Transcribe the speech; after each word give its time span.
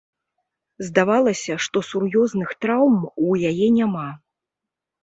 Здавалася, 0.87 1.53
што 1.65 1.77
сур'ёзных 1.91 2.49
траўм 2.67 2.99
у 3.29 3.39
яе 3.53 3.67
няма. 3.79 4.11